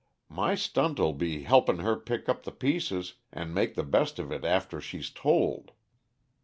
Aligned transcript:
My 0.29 0.55
stunt'll 0.55 1.11
be 1.13 1.43
helpin' 1.43 1.77
her 1.77 1.95
pick 1.95 2.27
up 2.27 2.41
the 2.41 2.51
pieces 2.51 3.17
and 3.31 3.53
make 3.53 3.75
the 3.75 3.83
best 3.83 4.17
of 4.17 4.31
it 4.31 4.43
after 4.43 4.81
she's 4.81 5.11
told." 5.11 5.73